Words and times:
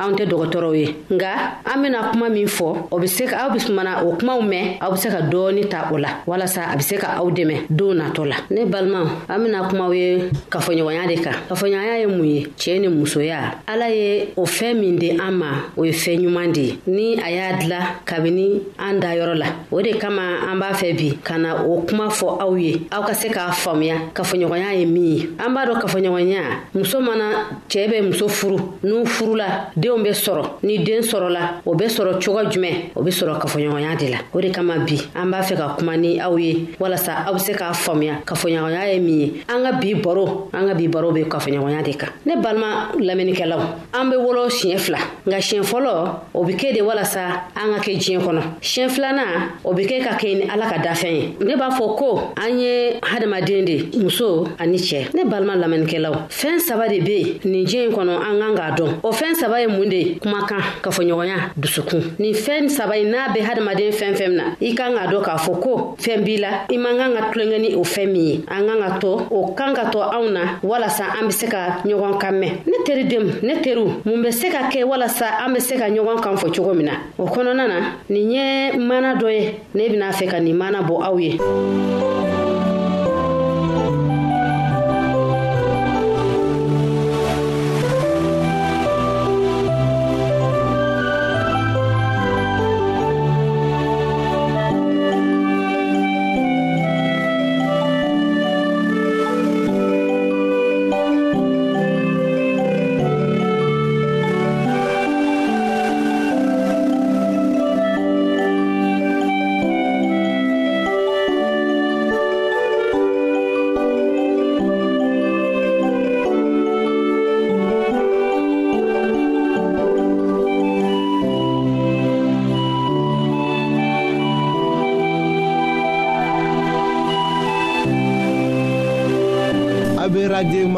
anw 0.00 0.14
tɛ 0.18 0.24
dɔgɔtɔrɔw 0.30 0.74
ye 0.74 0.86
nga 1.14 1.30
an 1.70 1.82
bena 1.82 1.98
kuma 2.10 2.28
min 2.28 2.46
fɔ 2.46 2.66
o 2.90 2.98
be 2.98 3.06
se 3.06 3.24
ka 3.26 3.36
aw 3.46 3.50
be 3.50 3.58
o 4.06 4.12
kumaw 4.18 4.40
mɛn 4.42 4.78
aw 4.80 4.90
be 4.90 4.96
se 4.96 5.08
ka 5.10 5.18
dɔɔni 5.22 5.68
ta 5.70 5.88
o 5.92 5.96
la 5.98 6.08
walasa 6.26 6.70
a 6.72 6.76
be 6.76 6.82
se 6.82 6.96
ka 6.96 7.08
aw 7.18 7.30
dɛmɛ 7.30 7.66
don 7.70 7.94
natɔ 7.98 8.24
la 8.28 8.36
ne 8.50 8.64
balimaw 8.64 9.06
an 9.28 9.38
bena 9.44 9.68
kumaw 9.68 9.92
ye 9.92 10.30
kafoɲɔgɔnya 10.50 11.06
de 11.08 11.16
kan 11.22 11.34
kafoɲɔgɔnya 11.48 11.98
ye 12.00 12.06
mun 12.06 12.24
ye 12.26 12.44
cɛɛ 12.58 12.80
ni 12.80 12.88
musoya 12.88 13.38
ala 13.68 13.88
ye 13.88 14.28
o 14.36 14.42
fɛɛn 14.44 14.74
min 14.80 14.96
di 14.98 15.10
an 15.18 15.32
ma 15.38 15.46
o 15.76 15.84
ye 15.84 15.92
fɛɛn 15.92 16.22
ɲuman 16.22 16.52
di 16.52 16.78
ni 16.86 17.16
a 17.20 17.30
y'a 17.30 17.56
dila 17.58 17.78
kabini 18.04 18.62
an 18.78 18.98
da 19.00 19.08
yɔrɔ 19.14 19.34
la 19.38 19.46
o 19.70 19.80
de 19.80 19.92
kama 19.96 20.22
an 20.50 20.58
b'a 20.58 20.72
fɛ 20.72 20.96
bi 20.96 21.16
ka 21.22 21.36
na 21.38 21.62
o 21.64 21.82
kuma 21.88 22.08
fɔ 22.08 22.26
aw 22.42 22.54
ye 22.56 22.82
aw 22.90 23.02
ka 23.06 23.12
se 23.14 23.28
k'a 23.28 23.50
faamuya 23.52 23.96
kafoɲɔgɔnya 24.14 24.74
ye 24.78 24.86
min 24.86 25.04
ye 25.14 25.22
an 25.38 25.54
b'a 25.54 25.66
dɔn 25.66 25.78
kafoɲɔgɔnya 25.82 26.40
muso 26.74 27.00
mana 27.00 27.46
cɛɛ 27.68 27.88
bɛ 27.92 28.02
muso 28.10 28.28
furu 28.28 28.58
n'u 28.82 29.04
furula 29.06 29.68
denw 29.84 30.00
bɛ 30.02 30.12
sɔrɔ 30.12 30.42
ni 30.62 30.78
den 30.78 31.02
sɔrɔla 31.02 31.40
o 31.66 31.74
bɛ 31.74 31.86
sɔrɔ 31.96 32.12
cogo 32.24 32.40
jumɛn 32.52 32.74
o 32.94 33.02
bɛ 33.02 33.10
sɔrɔ 33.12 33.38
kafoɲɔgɔnya 33.40 33.96
de 34.00 34.06
la 34.08 34.18
o 34.32 34.40
de 34.40 34.50
kama 34.50 34.78
bi 34.86 34.96
an 35.14 35.30
b'a 35.30 35.42
fɛ 35.42 35.56
ka 35.58 35.76
kuma 35.76 35.94
ni 35.96 36.18
aw 36.18 36.34
ye 36.38 36.70
walasa 36.80 37.26
aw 37.26 37.32
be 37.34 37.38
se 37.38 37.52
k'a 37.52 37.74
faamuya 37.74 38.14
kafoɲɔgɔnya 38.24 38.94
ye 38.94 38.98
min 39.00 39.20
ye 39.20 39.42
an 39.48 39.62
ka 39.62 39.72
bi 39.78 39.92
baro 39.94 40.48
an 40.54 40.68
ka 40.68 40.74
bi 40.74 40.86
baro 40.88 41.12
be 41.12 41.24
kafoɲɔgɔnya 41.24 41.82
de 41.84 41.92
kan 41.98 42.08
ne 42.24 42.34
balima 42.36 42.90
lamɛnnikɛlaw 42.98 43.60
an 43.92 44.10
be 44.10 44.16
wolo 44.16 44.48
siɲɛ 44.48 44.78
fila 44.80 44.98
nka 45.26 45.36
siɲɛ 45.50 45.62
fɔlɔ 45.62 46.10
o 46.32 46.44
be 46.44 46.52
kɛ 46.54 46.74
de 46.76 46.80
walasa 46.80 47.20
an 47.54 47.74
ka 47.76 47.82
kɛ 47.82 47.96
diɲɛ 47.98 48.20
kɔnɔ 48.24 48.40
siɲɛ 48.62 48.88
filanan 48.90 49.50
o 49.64 49.74
be 49.74 49.82
kɛ 49.84 50.02
ka 50.02 50.14
kɛ 50.16 50.28
ni 50.38 50.44
ala 50.48 50.64
ka 50.66 50.78
dafɛn 50.80 51.12
ye 51.12 51.34
ne 51.44 51.54
b'a 51.56 51.68
fɔ 51.70 51.94
ko 51.98 52.32
an 52.38 52.58
ye 52.58 52.94
hadamaden 53.02 53.66
de 53.92 53.98
muso 53.98 54.44
ani 54.58 54.78
cɛɛ 54.78 55.12
ne 55.12 55.24
balima 55.28 55.54
lamɛnnikɛlaw 55.56 56.28
fɛɛn 56.30 56.58
saba 56.60 56.88
de 56.88 57.00
be 57.00 57.40
nin 57.44 57.66
diɲɛ 57.66 57.90
kɔnɔ 57.92 58.14
an 58.16 58.40
kan 58.40 58.54
k'a 58.56 58.70
dɔn 58.80 58.90
o 59.04 59.12
fɛɛn 59.12 59.34
saba 59.34 59.60
ye 59.60 59.68
mun 59.74 59.88
de 59.90 60.16
kumakan 60.22 60.62
kafoɲɔgɔnya 60.82 61.56
dusukun 61.58 62.16
nin 62.18 62.34
fɛn 62.34 62.68
saba 62.70 62.96
yi 62.96 63.04
n'a 63.06 63.34
bɛ 63.34 63.40
hadamaden 63.42 63.90
fɛn 63.92 64.14
fɛn 64.14 64.30
na 64.32 64.44
i 64.62 64.74
kan 64.74 64.94
ka 64.94 65.06
dɔn 65.10 65.22
k'a 65.22 65.36
fɔ 65.36 65.52
ko 65.62 65.96
fɛn 65.98 66.22
b'i 66.24 66.38
la 66.38 66.50
i 66.70 66.76
man 66.78 66.96
kan 66.96 67.10
ka 67.14 67.22
tulonkɛ 67.32 67.58
ni 67.60 67.74
o 67.74 67.80
fɛn 67.82 68.06
min 68.12 68.24
ye 68.24 68.36
an 68.48 68.66
kan 68.68 68.78
ka 68.82 68.98
to 68.98 69.08
o 69.30 69.54
kan 69.54 69.74
ka 69.74 69.84
to 69.90 69.98
anw 70.00 70.30
na 70.32 70.42
walasa 70.62 71.14
an 71.20 71.26
be 71.26 71.32
se 71.32 71.46
ka 71.48 71.82
ɲɔgɔn 71.84 72.18
kan 72.20 72.32
mɛn 72.34 72.52
ne 72.66 72.76
teridenw 72.86 73.26
ne 73.42 73.54
teriw 73.62 73.88
mun 74.06 74.22
be 74.22 74.30
se 74.30 74.50
ka 74.50 74.70
kɛ 74.70 74.84
walasa 74.84 75.44
an 75.44 75.52
be 75.54 75.60
se 75.60 75.76
ka 75.76 75.84
ɲɔgɔn 75.90 76.20
kan 76.22 76.36
fɔ 76.36 76.48
cogo 76.54 76.74
min 76.76 76.86
na 76.86 76.94
o 77.18 77.26
kɔnɔna 77.26 77.64
na 77.68 77.78
nin 78.08 78.30
ye 78.30 78.72
mana 78.78 79.14
dɔ 79.14 79.28
ye 79.30 79.54
ne 79.74 79.88
bena 79.90 80.10
fɛ 80.10 80.28
ka 80.30 80.38
nin 80.40 80.56
mana 80.56 80.82
bɔ 80.82 80.94
aw 81.04 81.16
ye 81.18 81.38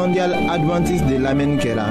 mondial 0.07 0.33
adventiste 0.49 1.05
de 1.13 1.17
lamɛnni 1.25 1.57
kɛra. 1.63 1.83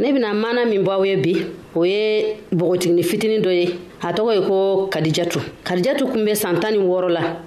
ne 0.00 0.12
bena 0.12 0.32
mana 0.32 0.64
min 0.64 0.82
bɔ 0.86 0.90
aw 0.90 1.04
ye 1.04 1.16
bi 1.16 1.36
o 1.74 1.84
ye 1.84 2.36
bogotigini 2.50 3.02
fitinin 3.10 3.42
dɔ 3.44 3.50
ye 3.60 3.66
a 4.00 4.08
tɔgɔ 4.16 4.30
ye 4.36 4.42
ko 4.48 4.88
kadijatu 4.90 5.38
kadijatu 5.66 6.06
kun 6.10 6.24
be 6.24 6.34
san 6.34 6.58
tan 6.60 6.72
ni 6.72 6.78
wɔrɔ 6.78 7.08
la 7.10 7.22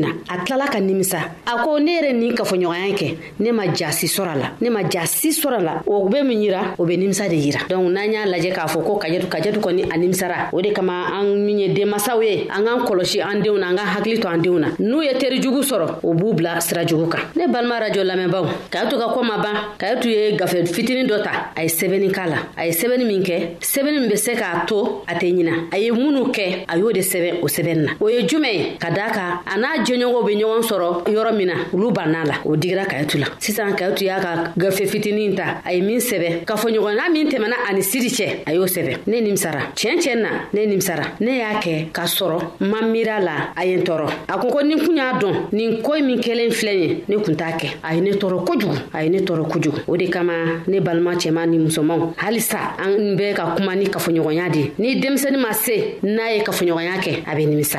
na 0.00 0.08
a 0.28 0.44
tilala 0.44 0.66
ka 0.66 0.80
nimisa 0.80 1.18
a 1.46 1.62
ko 1.62 1.78
ne 1.78 2.00
yɛrɛ 2.00 2.12
nin 2.14 2.34
kafoɲɔgɔnya 2.34 2.94
kɛ 2.98 3.16
ne 3.40 3.52
ma 3.52 3.62
jasi 3.68 4.06
sɔrɔ 4.08 4.34
la 4.38 4.50
ne 4.60 4.70
ma 4.70 4.82
jasi 4.82 5.28
sɔrɔ 5.30 5.62
la 5.62 5.82
o 5.86 6.08
be 6.08 6.22
min 6.22 6.40
yira 6.42 6.74
o 6.78 6.84
be 6.84 6.96
nimisa 6.96 7.28
de 7.28 7.34
yira 7.36 7.60
donc 7.68 7.90
n'an 7.90 8.10
y'a 8.12 8.24
lajɛ 8.26 8.52
k'a 8.54 8.66
fɔ 8.68 8.84
ko 8.86 8.96
kajɛdu 8.98 9.26
kajɛdu 9.28 9.60
kɔni 9.60 9.82
a 9.84 9.96
nimisara 9.98 10.50
o 10.52 10.60
de 10.60 10.70
kama 10.72 10.92
an 11.12 11.24
min 11.44 11.58
ye 11.58 11.68
denmasaw 11.74 12.22
ye 12.22 12.46
an 12.48 12.64
k'an 12.64 12.84
kɔlɔsi 12.86 13.22
an 13.24 13.40
denw 13.42 13.58
na 13.58 13.70
an 13.70 13.76
k'an 13.76 13.94
hakili 13.96 14.20
to 14.22 14.28
an 14.28 14.38
denw 14.42 14.58
na 14.58 14.68
n'u 14.78 15.02
ye 15.04 15.12
teri 15.18 15.40
jugu 15.40 15.60
sɔrɔ 15.62 16.00
o 16.04 16.14
b'u 16.14 16.34
bila 16.36 16.60
sira 16.60 16.84
jugu 16.86 17.08
kan 17.10 17.20
ne 17.36 17.46
balima 17.48 17.80
rajo 17.80 18.02
lamɛnbaw 18.04 18.44
kayatu 18.70 18.96
ka 18.98 19.14
kɔ 19.14 19.22
ma 19.24 19.38
ban 19.42 19.56
kayatu 19.78 20.04
ye 20.08 20.36
gafe 20.36 20.66
fitinin 20.68 21.06
dɔ 21.08 21.22
ta 21.22 21.30
a 21.56 21.62
ye 21.62 21.68
sɛbɛnni 21.68 22.10
k'a 22.12 22.26
la 22.28 22.36
a 22.56 22.66
ye 22.66 22.72
sɛbɛnni 22.72 23.06
min 23.06 23.22
kɛ 23.22 23.56
sɛbɛnni 23.60 24.00
min 24.00 24.08
be 24.08 24.16
se 24.16 24.32
k'a 24.34 24.66
to 24.66 25.02
a 25.08 25.14
tɛ 25.14 25.32
ɲina 25.34 25.68
a 25.74 25.78
ye 25.78 25.90
minnu 25.90 26.30
kɛ 26.32 26.64
a 26.68 26.76
y'o 26.78 26.92
de 26.92 27.00
sɛbɛn 27.00 27.42
o 27.42 27.46
sɛbɛnni 27.46 27.82
na 27.84 27.92
o 28.00 28.08
ye 28.08 28.26
jumɛn 28.26 28.52
ye 28.54 28.76
ka 28.78 28.88
daa 28.90 29.10
kan 29.12 29.42
a 29.46 29.56
n'a 29.58 29.84
jɛɲɔgɔnw 29.90 30.24
be 30.26 30.32
ɲɔgɔn 30.36 30.62
sɔrɔ 30.62 31.10
yɔrɔ 31.10 31.32
min 31.36 31.46
na 31.48 31.54
olu 31.72 31.90
banna 31.90 32.24
la 32.24 32.34
o 32.44 32.56
digira 32.56 32.84
kayitu 32.86 33.18
la 33.18 33.26
sisan 33.38 33.74
kayitu 33.74 34.04
y'a 34.06 34.20
ka 34.20 34.52
gafe 34.56 34.86
fitinin 34.88 35.34
ta 35.36 35.60
a 35.64 35.72
ye 35.72 35.80
min 35.80 35.98
sɛbɛ 35.98 36.44
k'a 36.44 36.56
fɔ 36.56 36.70
ɲɔgɔnna 36.74 37.12
min 37.12 37.28
tɛmɛna 37.28 37.54
ani 37.70 37.82
siri 37.82 38.08
cɛ 38.08 38.42
a 38.46 38.52
y'o 38.54 38.66
sɛbɛ 38.66 38.98
ne 39.06 39.20
nimisara 39.20 39.60
tiɲɛ 39.74 39.98
tiɲɛ 40.00 40.16
na 40.22 40.28
ne 40.52 40.66
nimisara 40.66 41.02
ne 41.20 41.38
y'a 41.38 41.60
kɛ 41.60 41.90
k'a 41.92 42.04
sɔrɔ 42.06 42.38
ma 42.60 42.80
miira 42.82 43.20
la 43.22 43.52
a 43.56 43.64
ye 43.66 43.74
n 43.76 43.82
tɔɔrɔ 43.82 44.08
a 44.28 44.38
ko 44.38 44.48
ko 44.50 44.60
ni 44.62 44.76
kun 44.76 44.96
y'a 44.96 45.12
dɔn 45.18 45.34
nin 45.52 45.82
koyi 45.82 46.02
min 46.02 46.20
kelen 46.20 46.50
filɛ 46.50 46.72
ye 46.74 47.04
ne 47.08 47.16
kun 47.22 47.34
t'a 47.34 47.52
kɛ 47.58 47.74
a 47.82 47.94
ye 47.94 48.00
ne 48.00 48.10
tɔɔrɔ 48.12 48.44
kojugu 48.46 48.74
a 48.94 49.02
ye 49.04 49.08
ne 49.10 49.18
tɔɔrɔ 49.18 49.48
kojugu 49.50 49.78
o 49.88 49.96
de 49.96 50.08
kama 50.08 50.32
ne 50.66 50.78
balima 50.80 51.14
cɛman 51.14 51.48
ni 51.48 51.58
musomanw 51.58 52.12
halisa 52.16 52.76
an 52.78 53.16
bɛ 53.18 53.34
ka 53.34 53.54
kuma 53.56 53.74
ni 53.74 53.86
kafoɲɔgɔnya 53.86 54.50
de 54.52 54.72
ni 54.78 55.00
denmisɛni 55.00 55.36
ma 55.40 55.52
se 55.52 55.98
n'a 56.02 56.32
ye 56.36 56.42
kafoɲɔgɔnya 56.44 57.00
kɛ 57.02 57.22
a 57.26 57.34
be 57.36 57.46
nimisa 57.46 57.78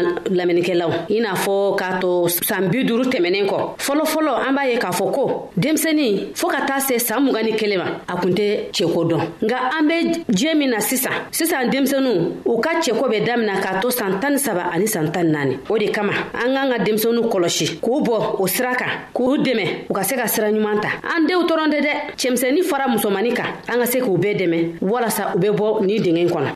lamɛnnikɛlaw 0.29 0.91
i 1.15 1.19
n'a 1.19 1.33
fɔ 1.35 1.75
k'a 1.77 1.99
to 1.99 2.27
saan 2.27 2.69
bi 2.71 2.83
duru 2.83 3.03
tɛmɛnen 3.11 3.45
kɔ 3.49 3.57
fɔlɔfɔlɔ 3.77 4.33
an 4.47 4.53
b'a 4.55 4.67
ye 4.73 4.77
k'a 4.79 4.91
fɔ 4.91 5.11
ko 5.13 5.49
denmisɛnnin 5.59 6.31
fɔɔ 6.35 6.49
ka 6.51 6.61
taa 6.67 6.79
se 6.79 6.95
saan 6.99 7.23
mugan 7.25 7.43
ni 7.45 7.51
kelen 7.53 7.77
ma 7.77 7.85
a 8.07 8.15
kun 8.21 8.31
tɛ 8.33 8.71
cɛko 8.71 9.01
dɔn 9.09 9.21
nka 9.43 9.55
an 9.79 9.87
be 9.87 9.93
diɲɛ 10.33 10.55
min 10.57 10.69
na 10.69 10.77
sisan 10.79 11.13
sisan 11.31 11.69
denmisɛnu 11.71 12.41
u 12.45 12.59
ka 12.59 12.71
cɛko 12.81 13.07
bɛ 13.11 13.25
damina 13.25 13.59
k'a 13.61 13.79
to 13.81 13.87
saan 13.89 14.19
tan 14.21 14.31
ni 14.33 14.37
saba 14.37 14.69
ani 14.73 14.85
saan 14.87 15.11
tan 15.13 15.23
ni 15.25 15.31
naani 15.37 15.57
o 15.69 15.77
de 15.77 15.87
kama 15.91 16.11
an 16.33 16.49
k'an 16.53 16.69
ka 16.77 16.83
denmisɛnu 16.83 17.27
kɔlɔsi 17.31 17.79
k'u 17.79 18.01
bɔ 18.05 18.35
o 18.39 18.47
sira 18.47 18.75
kan 18.75 19.01
k'u 19.13 19.37
dɛmɛ 19.43 19.87
u 19.89 19.93
ka 19.93 20.03
se 20.03 20.15
ka 20.15 20.25
sira 20.27 20.51
ɲuman 20.51 20.79
ta 20.81 20.89
an 21.15 21.25
denw 21.27 21.45
tɔrɔn 21.47 21.69
tɛ 21.69 21.81
dɛ 21.81 21.93
cɛmisɛnnin 22.17 22.63
fara 22.65 22.85
musomani 22.87 23.33
kan 23.35 23.53
an 23.67 23.79
ka 23.79 23.85
se 23.85 23.99
k'u 23.99 24.17
bɛɛ 24.17 24.37
dɛmɛ 24.39 24.79
walasa 24.81 25.33
u 25.35 25.39
bɛ 25.39 25.51
bɔ 25.55 25.81
nin 25.85 26.01
dingɛ 26.03 26.29
kɔnɔ 26.31 26.55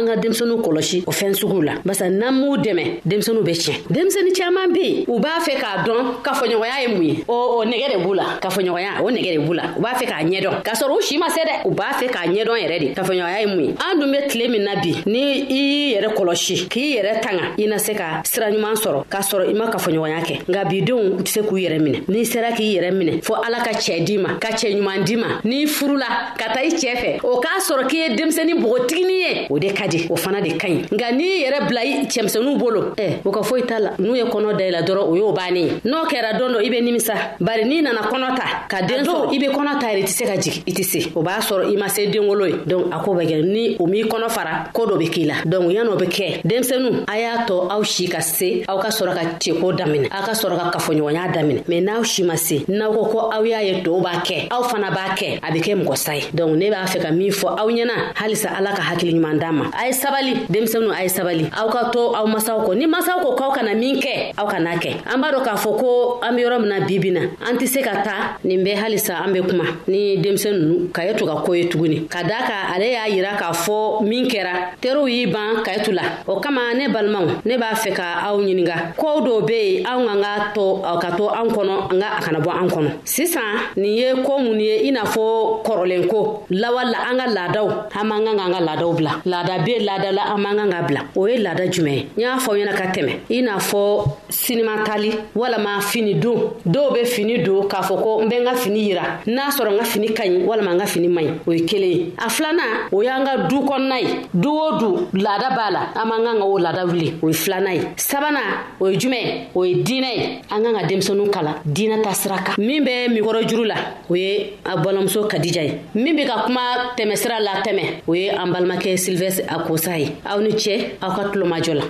an 0.01 0.07
ka 0.07 0.15
denmisɛnu 0.17 0.61
kɔlɔsi 0.65 1.03
o 1.07 1.11
fɛn 1.11 1.33
sugu 1.33 1.61
la 1.61 1.73
barisa 1.85 2.09
n'an 2.09 2.33
m'u 2.33 2.57
dɛmɛ 2.57 2.85
denmisɛnu 3.05 3.43
be 3.45 3.51
tiɲɛ 3.51 3.75
denmisɛni 3.89 4.31
caaman 4.35 4.73
be 4.73 4.79
yen 4.81 5.03
u 5.07 5.19
b'a 5.19 5.39
fɛ 5.39 5.55
k'a 5.59 5.83
dɔn 5.85 6.21
kafoɲɔgɔnya 6.23 6.81
ye 6.81 6.87
mun 6.95 7.03
ye 7.03 7.23
o, 7.27 7.57
o 7.61 7.65
nɛgɛ 7.65 7.91
de 7.93 7.97
b'u 8.03 8.13
la 8.15 8.23
kafoɲɔgɔnya 8.41 9.01
o 9.03 9.09
nɛgɛ 9.11 9.37
de 9.37 9.39
b'u 9.39 9.53
la 9.55 9.63
u 9.77 9.81
b'a 9.81 9.93
fɛ 9.95 10.05
k'a 10.05 10.23
ɲɛdɔn 10.25 10.63
k'a 10.63 10.73
sɔrɔ 10.73 10.95
u 10.97 11.01
si 11.01 11.17
ma 11.17 11.27
se 11.29 11.41
dɛ 11.41 11.65
u 11.65 11.71
b'a 11.71 11.91
fɛ 11.99 12.07
k'a 12.09 12.27
ɲɛdɔn 12.27 12.57
yɛrɛ 12.63 12.79
de 12.79 12.85
kafoɲɔgɔnya 12.95 13.39
ye 13.39 13.45
mun 13.47 13.59
ye 13.63 13.73
an 13.79 13.99
dun 13.99 14.11
be 14.11 14.27
tile 14.27 14.47
min 14.49 14.63
na 14.63 14.75
bi 14.81 14.95
ni 15.05 15.45
i 15.49 15.95
yɛrɛ 16.01 16.13
kɔlɔsi 16.13 16.67
k'i 16.69 16.97
yɛrɛ 16.97 17.21
tanga 17.21 17.43
i 17.61 17.65
na 17.67 17.77
se 17.77 17.93
ka 17.93 18.21
sira 18.25 18.51
ɲuman 18.51 18.75
sɔrɔ 18.75 19.05
k'a 19.09 19.21
sɔrɔ 19.21 19.49
i 19.49 19.53
ma 19.53 19.69
kafoɲɔgɔnya 19.69 20.21
kɛ 20.23 20.49
nka 20.49 20.65
bidenw 20.65 21.21
tɛ 21.23 21.27
se 21.29 21.41
k'u 21.41 21.57
yɛrɛ 21.57 21.79
minɛ 21.81 21.97
n'i 22.07 22.25
sera 22.25 22.51
k'i 22.51 22.75
yɛrɛ 22.75 22.91
minɛ 22.93 23.21
fɔɔ 23.23 23.35
ala 23.45 23.57
ka 23.63 23.71
cɛɛ 23.71 24.03
di 24.05 24.17
ma 24.17 24.37
ka 24.39 24.49
cɛɛ 24.49 24.75
ɲuman 24.81 25.03
di 25.05 25.15
ma 25.15 25.39
n'i 25.43 25.65
furula 25.67 26.33
ka 26.37 26.53
taa 26.53 26.59
i 26.63 26.67
cɛɛ 26.69 26.95
fɛ 26.97 27.19
o 27.23 27.39
k'a 27.39 27.59
sɔrɔ 27.69 27.87
k'i 27.87 27.97
ye 28.01 28.15
denmisɛni 28.15 28.53
bogotigini 28.59 29.13
ye 29.13 29.47
o 29.49 29.57
de 29.59 29.67
ka 29.73 29.87
di 29.91 30.05
o 30.09 30.15
fana 30.15 30.39
de 30.41 30.51
ka 30.57 30.67
ɲi 30.67 30.83
nka 30.95 31.07
n'i 31.11 31.29
yɛrɛ 31.43 31.59
bila 31.67 31.81
i 31.83 31.93
cɛmisɛnuw 32.07 32.55
bolo 32.57 32.93
ɛ 32.97 33.19
o 33.25 33.31
ka 33.31 33.43
foyi 33.43 33.61
t'a 33.67 33.79
la 33.79 33.91
n'u 33.99 34.15
ye 34.15 34.23
kɔnɔ 34.23 34.69
la 34.71 34.81
dɔrɔn 34.81 35.05
o 35.11 35.15
y'o 35.15 35.31
bani 35.33 35.67
n'o 35.85 36.05
kɛra 36.07 36.31
dɔn 36.39 36.51
dɔ 36.55 36.63
i 36.65 36.69
be 36.69 36.81
nimisa 36.81 37.13
bari 37.39 37.65
n'i 37.65 37.81
nana 37.81 38.01
kɔnɔ 38.07 38.35
ta 38.37 38.45
ka 38.69 38.81
den 38.85 39.03
sɔrɔ 39.05 39.33
i 39.33 39.37
be 39.39 39.47
kɔnɔ 39.49 39.79
ta 39.79 39.87
yɛrɛ 39.91 39.99
i 39.99 40.03
tɛ 40.03 40.07
se 40.07 40.23
ka 40.25 40.35
jigi 40.37 40.63
i 40.67 40.71
tɛ 40.71 40.83
se 40.85 41.11
o 41.15 41.21
b'a 41.23 41.37
sɔrɔ 41.39 41.73
i 41.73 41.77
ma 41.77 41.87
se 41.89 42.07
denwolo 42.07 42.45
ye 42.49 42.55
donk 42.67 42.87
a 42.93 42.99
ko 42.99 43.11
bɛ 43.13 43.41
ni 43.43 43.77
o 43.79 43.85
m'i 43.87 44.03
kɔnɔ 44.03 44.29
fara 44.31 44.65
koo 44.73 44.85
dɔ 44.85 44.97
be 44.99 45.07
k'i 45.09 45.25
la 45.27 45.33
donk 45.45 45.71
yan'o 45.71 45.95
be 45.99 46.05
kɛ 46.07 46.41
denmisɛnu 46.43 47.05
a 47.09 47.19
y'a 47.19 47.45
tɔ 47.45 47.67
aw 47.69 47.83
si 47.83 48.07
ka 48.07 48.21
se 48.21 48.63
aw 48.67 48.79
ka 48.81 48.87
sɔrɔ 48.89 49.13
ka 49.15 49.21
ceko 49.39 49.73
daminɛ 49.77 50.09
aw 50.11 50.25
ka 50.25 50.31
sɔrɔ 50.33 50.57
ka 50.57 50.71
kafoɲɔgɔnya 50.79 51.31
daminɛ 51.35 51.63
mɛn 51.67 51.81
n'aw 51.83 52.03
si 52.05 52.23
ma 52.23 52.35
se 52.37 52.63
n'aw 52.67 52.91
ko 52.93 53.05
ko 53.11 53.29
aw 53.31 53.43
y'a 53.43 53.61
ye 53.61 53.83
tow 53.83 53.99
b'a 54.01 54.21
kɛ 54.23 54.47
aw 54.51 54.63
fana 54.63 54.91
b'a 54.95 55.15
kɛ 55.17 55.39
a 55.41 55.51
be 55.51 55.59
kɛ 55.59 55.75
mɔgɔ 55.83 55.95
sa 55.97 56.13
ye 56.15 56.23
donk 56.33 56.55
ne 56.55 56.69
b'a 56.69 56.85
fɛ 56.85 56.99
ka 57.01 57.11
min 57.11 57.31
fɔ 57.31 57.47
aw 57.59 57.67
ɲɛna 57.69 57.95
halisa 58.15 58.49
ala 58.57 58.73
ka 58.75 58.81
hakiliɲuman 58.83 59.39
d'a 59.39 59.51
ma 59.51 59.70
a 59.77 59.85
ye 59.87 59.93
sabali 59.93 60.33
denmisɛnninw 60.49 60.91
a 60.93 61.03
ye 61.03 61.09
sabali 61.09 61.45
aw 61.57 61.67
ka 61.69 61.91
to 61.91 62.11
aw 62.13 62.25
masaw 62.27 62.59
kɔ 62.63 62.75
ni 62.77 62.85
masaw 62.87 63.19
ko 63.23 63.35
k'aw 63.35 63.51
kana 63.55 63.73
min 63.73 63.99
kɛ 64.01 64.33
aw 64.37 64.45
kana 64.47 64.75
kɛ 64.75 65.03
an 65.05 65.21
b'a 65.21 65.31
dɔ 65.31 65.39
k'a 65.43 65.55
fɔ 65.55 65.69
ko 65.79 66.19
an 66.21 66.35
be 66.35 66.41
yɔrɔ 66.43 66.61
mina 66.61 66.79
na 66.79 66.85
bibi 66.85 67.09
an 67.15 67.55
tɛ 67.57 67.65
se 67.67 67.81
ka 67.81 68.03
taa 68.03 68.37
nin 68.43 68.63
bɛ 68.63 68.75
halisa 68.75 69.23
an 69.23 69.33
be 69.33 69.41
kuma 69.41 69.63
ni 69.87 70.17
denmisɛn 70.21 70.53
nunu 70.61 70.91
ka 70.93 71.01
ye 71.03 71.13
to 71.13 71.25
ka 71.25 71.43
ko 71.43 71.53
ye 71.53 71.69
tuguni 71.69 72.07
ka 72.09 72.21
da 72.23 72.43
ka 72.47 72.73
ale 72.75 72.91
y'a 72.91 73.07
yira 73.09 73.35
k'a 73.37 73.51
fɔ 73.55 74.01
min 74.03 74.27
kɛra 74.27 74.75
teriw 74.81 75.07
y'i 75.09 75.25
ban 75.27 75.63
ka 75.63 75.79
tu 75.83 75.91
la 75.91 76.03
o 76.27 76.39
kama 76.39 76.73
ne 76.75 76.87
balimaw 76.89 77.25
ne 77.45 77.57
b'a 77.57 77.71
fɛ 77.75 77.93
ka 77.93 78.27
aw 78.27 78.37
ɲininga 78.39 78.95
koow 78.97 79.19
dɔw 79.21 79.45
be 79.47 79.53
yen 79.79 79.85
anw 79.87 80.07
an 80.13 80.21
ka 80.21 80.51
to 80.53 80.81
ka 81.01 81.11
to 81.15 81.27
an 81.29 81.47
kɔnɔ 81.49 81.91
an 81.93 81.99
ka 82.01 82.07
a 82.19 82.21
kana 82.21 82.39
bɔ 82.41 82.51
an 82.63 82.67
kɔnɔ 82.69 82.89
sisan 83.07 83.65
nin 83.75 83.93
ye 83.95 84.15
koo 84.23 84.37
mun 84.39 84.59
ye 84.59 84.87
i 84.87 84.91
n'a 84.91 85.03
fɔ 85.03 85.63
kɔrɔlen 85.63 86.07
ko 86.09 86.45
la 86.49 86.69
an 86.77 87.17
ka 87.17 87.27
laadaw 87.27 87.67
an 87.95 88.03
man 88.07 88.25
kan 88.25 88.37
ka 88.37 88.43
an 88.45 88.53
ka 88.53 88.59
laadaw 88.61 88.93
bila 88.97 89.21
laada 89.25 89.60
be 89.63 89.79
laadala 89.79 90.33
an 90.33 90.37
man 90.41 90.57
kan 90.57 90.69
ka 90.69 90.79
bila 90.83 91.01
o 91.15 91.25
ye 91.27 91.37
laada 91.37 91.67
jumɛn 91.69 91.93
ye 91.93 92.07
n 92.17 92.21
y'a 92.21 92.35
fɔ 92.37 92.51
ɲɛna 92.57 92.73
ka 92.75 92.85
tɛmɛ 92.93 93.13
i 93.29 93.41
n'a 93.41 93.57
fɔ 93.57 94.05
sinimakali 94.29 95.11
walama 95.35 95.79
fini 95.81 96.15
don 96.19 96.51
dɔw 96.65 96.93
be 96.93 97.01
fini 97.05 97.39
don 97.43 97.67
k'a 97.69 97.81
fɔ 97.81 98.01
ko 98.01 98.21
n 98.21 98.29
be 98.29 98.35
n 98.39 98.45
ka 98.45 98.53
fini 98.55 98.79
yira 98.91 99.21
n'a 99.27 99.49
sɔrɔ 99.49 99.71
n 99.73 99.77
ka 99.77 99.83
fini 99.85 100.07
ka 100.13 100.23
ɲi 100.23 100.45
walama 100.45 100.73
n 100.73 100.79
ka 100.79 100.85
fini 100.85 101.07
man 101.07 101.25
ɲi 101.25 101.33
o 101.47 101.51
ye 101.51 101.59
kelen 101.65 101.89
ye 101.93 102.13
a 102.17 102.25
filanan 102.29 102.87
o 102.91 103.01
y'an 103.01 103.23
ka 103.25 103.47
du 103.49 103.59
kɔnɔna 103.61 103.99
ye 104.01 104.07
du 104.33 104.49
o 104.49 104.79
du 104.79 105.07
laada 105.19 105.55
b'a 105.55 105.71
la 105.71 105.81
an 106.01 106.05
man 106.09 106.23
kan 106.23 106.37
ka 106.39 106.43
o 106.45 106.57
laada 106.57 106.85
wuli 106.91 107.13
o 107.23 107.27
ye 107.29 107.33
filanan 107.33 107.75
ye 107.75 107.81
sabanan 107.95 108.65
o 108.79 108.87
ye 108.89 108.97
jumɛn 108.97 109.47
o 109.55 109.63
ye 109.63 109.83
diinɛ 109.83 110.09
ye 110.17 110.41
an 110.49 110.63
kan 110.63 110.73
ka 110.75 110.85
denmisɛnu 110.87 111.29
kalan 111.31 111.55
diinɛ 111.65 112.01
ta 112.03 112.11
sira 112.13 112.37
kan 112.37 112.53
min 112.57 112.83
be 112.83 113.07
mikɔrɔ 113.09 113.47
juru 113.47 113.65
la 113.67 113.75
o 114.09 114.13
ye 114.15 114.53
a 114.65 114.77
balimamuso 114.77 115.27
kadija 115.29 115.63
ye 115.65 115.79
min 115.95 116.15
be 116.15 116.25
ka 116.25 116.45
kuma 116.45 116.93
tɛmɛsira 116.97 117.39
la 117.43 117.61
tɛmɛ 117.61 118.01
o 118.07 118.13
ye 118.15 118.29
an 118.29 118.51
balimakɛ 118.53 118.97
silvɛs 118.97 119.41
a 119.53 119.57
kosa 119.67 119.93
ye 119.99 120.07
aw 120.31 120.39
ni 120.41 120.51
cɛ 120.63 120.75
aw 121.01 121.11
ka 121.15 121.23
tulomajɔ 121.29 121.83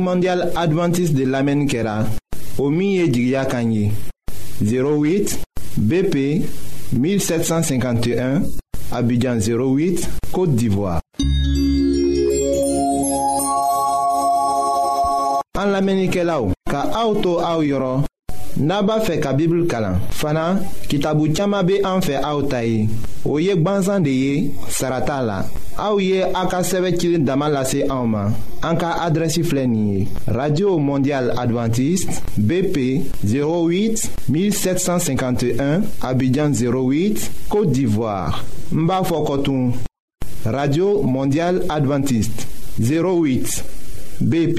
mondial 0.00 0.42
advantiste 0.56 1.12
de 1.14 1.24
lamɛnni 1.26 1.66
kɛra 1.68 2.06
o 2.58 2.70
min 2.70 2.90
ye 2.98 3.06
jigiya 3.12 3.44
08 3.48 5.38
bp 5.76 6.16
1751 6.96 8.40
abidjan 8.92 9.38
08 9.40 10.08
côte 10.32 10.54
d'ivoire 10.56 11.00
an 15.68 15.72
lamɛnnikɛlaw 15.74 16.44
ka 16.72 16.80
aw 17.00 17.10
to 17.22 17.32
aw 17.50 17.60
yɔrɔ 17.62 17.92
n'a 18.66 18.82
b'a 18.82 18.98
fɛ 19.06 19.20
ka 19.20 19.32
bibulu 19.32 19.66
kalan 19.68 19.96
fana 20.10 20.44
kitabu 20.88 21.32
caaman 21.36 21.66
be 21.66 21.74
an 21.84 22.00
fɛ 22.00 22.14
aw 22.30 22.42
ta 22.50 22.60
ye 22.62 22.88
o 23.24 23.36
ye 23.38 23.54
gwanzan 23.56 24.02
de 24.02 24.10
ye 24.10 24.50
sara 24.68 25.00
t'a 25.00 25.22
la 25.22 25.44
aw 25.86 25.96
ye 25.98 26.22
a 26.22 26.32
ka 26.50 26.60
sɛbɛ 26.62 26.90
cilin 26.98 27.24
dama 27.24 27.48
lase 27.48 27.80
anw 27.88 28.06
ma 28.08 28.22
an 28.68 28.76
ka 28.76 28.88
adrɛsi 29.08 29.42
filɛ 29.48 29.64
nin 29.68 29.88
ye 29.92 30.08
radio 30.28 30.78
mondial 30.78 31.32
advantiste 31.44 32.14
bp 32.48 32.76
08 33.24 34.08
1751 34.30 35.82
abijan 36.00 36.50
08 36.52 37.30
côte 37.50 37.70
d'ivoire 37.72 38.42
n 38.72 38.86
b'a 38.86 39.02
fɔ 39.02 39.16
kɔtun 39.28 39.72
radio 40.46 41.02
mondial 41.02 41.54
advantiste 41.76 42.38
08 42.80 43.62
bp 44.30 44.58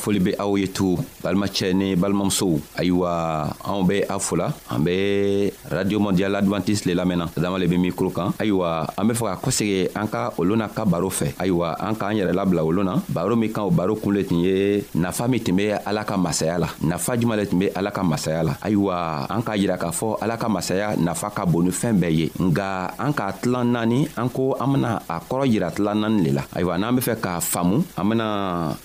foli 0.00 0.18
be 0.24 0.32
aw 0.40 0.56
ye 0.56 0.66
tu 0.72 0.96
balimacɛ 1.20 1.76
ni 1.76 1.92
balimamusow 1.94 2.56
ayiwa 2.76 3.52
anw 3.62 3.84
be 3.84 4.00
a 4.08 4.16
fola 4.18 4.48
an 4.72 4.80
be 4.82 5.52
radio 5.70 5.98
mondial 6.00 6.32
advantiste 6.34 6.86
le 6.88 6.94
lamɛnna 6.96 7.28
adama 7.36 7.58
le 7.60 7.66
be 7.68 7.76
mikro 7.76 8.08
kan 8.10 8.32
ayiwa 8.40 8.88
an 8.96 9.04
be 9.06 9.12
fɛ 9.14 9.24
ka 9.28 9.36
kosegi 9.36 9.90
an 9.94 10.08
ka 10.08 10.30
olu 10.40 10.56
na 10.56 10.68
ka 10.72 10.84
baro 10.88 11.08
fɛ 11.12 11.34
ayiwa 11.38 11.76
an 11.78 11.92
k'an 11.94 12.16
yɛrɛ 12.16 12.32
labila 12.32 12.64
olu 12.64 12.80
na 12.82 12.96
baro 13.12 13.36
min 13.36 13.52
kan 13.52 13.64
o 13.68 13.70
baro 13.70 13.92
kun 14.00 14.14
le 14.16 14.24
tun 14.24 14.40
ye 14.40 14.80
nafa 14.96 15.28
min 15.28 15.40
tun 15.44 15.56
be 15.60 15.70
ala 15.76 16.04
ka 16.08 16.16
masaya 16.16 16.56
la 16.58 16.66
nafa 16.82 17.18
juman 17.20 17.36
le 17.36 17.44
tun 17.46 17.58
be 17.60 17.68
ala 17.76 17.90
ka 17.92 18.00
masaya 18.02 18.40
la 18.42 18.56
ayiwa 18.64 19.26
an 19.28 19.42
k'a 19.44 19.54
yira 19.60 19.76
k'a 19.76 19.90
fɔ 19.92 20.22
ala 20.24 20.36
ka 20.40 20.48
masaya 20.48 20.96
nafa 20.96 21.28
ka 21.36 21.44
bon 21.44 21.64
ni 21.68 21.70
fɛɛn 21.70 22.00
bɛɛ 22.00 22.10
ye 22.18 22.26
nga 22.48 22.94
an 22.98 23.12
k'a 23.12 23.32
tilan 23.44 23.72
naani 23.76 24.08
an 24.16 24.30
ko 24.32 24.54
an 24.56 24.72
bena 24.72 25.02
a 25.08 25.20
kɔrɔ 25.20 25.44
yira 25.52 25.68
tilan 25.70 25.98
naani 26.00 26.24
le 26.32 26.32
la 26.40 26.42
ayiwa 26.56 26.78
n'an 26.80 26.96
be 26.96 27.02
fɛ 27.04 27.20
k'a 27.20 27.36
faamu 27.52 27.84
an 27.98 28.04
bena 28.08 28.26